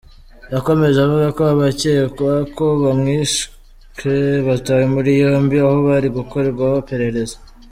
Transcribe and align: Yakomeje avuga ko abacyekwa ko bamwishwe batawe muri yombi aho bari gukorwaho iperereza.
Yakomeje 0.53 0.97
avuga 1.05 1.27
ko 1.37 1.41
abacyekwa 1.53 2.31
ko 2.55 2.65
bamwishwe 2.83 4.13
batawe 4.47 4.83
muri 4.93 5.11
yombi 5.21 5.55
aho 5.63 5.77
bari 5.87 6.07
gukorwaho 6.17 6.75
iperereza. 6.83 7.35